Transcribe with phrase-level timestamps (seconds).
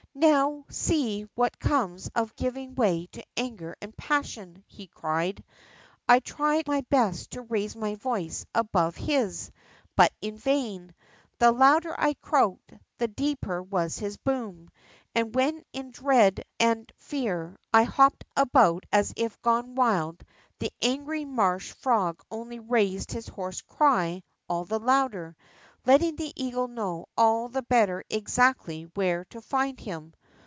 [0.13, 5.43] I^ow see what comes of giving way to anger and passion!" he cried.
[6.07, 9.51] I tried my best to raise my voice above his,
[9.95, 10.93] but in vain.
[11.39, 14.69] The louder I croaked, the deeper was his boom,
[15.15, 20.23] and when in dread and fear I hopped about as if gone wild,
[20.59, 25.35] the angry marsh frog only raised his hoarse cry all the louder,
[25.83, 30.13] letting the eagle know all the better exactly where to find him.